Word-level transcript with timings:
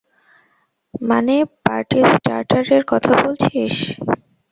মানে, 1.01 1.35
পার্টি 1.63 1.99
স্টার্টারের 2.13 2.83
কথা 2.91 3.13
বলছিস? 3.23 3.73